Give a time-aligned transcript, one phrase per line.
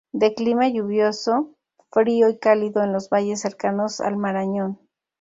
[0.13, 1.53] De clima lluvioso,
[1.91, 4.79] frío y cálido en los valles cercanos al Marañón.